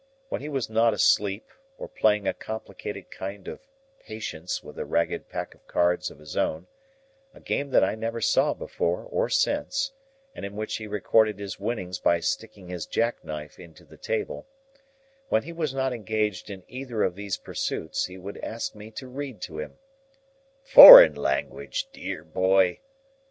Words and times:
When 0.29 0.41
he 0.41 0.49
was 0.49 0.67
not 0.67 0.95
asleep, 0.95 1.45
or 1.77 1.87
playing 1.87 2.27
a 2.27 2.33
complicated 2.33 3.11
kind 3.11 3.47
of 3.47 3.67
Patience 3.99 4.63
with 4.63 4.79
a 4.79 4.83
ragged 4.83 5.29
pack 5.29 5.53
of 5.53 5.67
cards 5.67 6.09
of 6.09 6.17
his 6.17 6.35
own,—a 6.35 7.39
game 7.41 7.69
that 7.69 7.83
I 7.83 7.93
never 7.93 8.19
saw 8.19 8.55
before 8.55 9.03
or 9.03 9.29
since, 9.29 9.91
and 10.33 10.43
in 10.43 10.55
which 10.55 10.77
he 10.77 10.87
recorded 10.87 11.37
his 11.37 11.59
winnings 11.59 11.99
by 11.99 12.19
sticking 12.19 12.69
his 12.69 12.87
jackknife 12.87 13.59
into 13.59 13.85
the 13.85 13.95
table,—when 13.97 15.43
he 15.43 15.53
was 15.53 15.71
not 15.71 15.93
engaged 15.93 16.49
in 16.49 16.63
either 16.67 17.03
of 17.03 17.13
these 17.13 17.37
pursuits, 17.37 18.05
he 18.05 18.17
would 18.17 18.39
ask 18.39 18.73
me 18.73 18.89
to 18.89 19.07
read 19.07 19.39
to 19.41 19.59
him,—"Foreign 19.59 21.13
language, 21.13 21.87
dear 21.93 22.23
boy!" 22.23 22.79